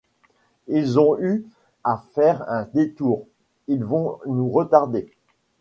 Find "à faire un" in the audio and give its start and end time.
1.83-2.63